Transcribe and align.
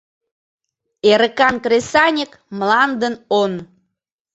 Эрыкан 1.11 1.55
кресаньык— 1.63 2.31
мландын 2.57 3.15
он. 3.41 3.53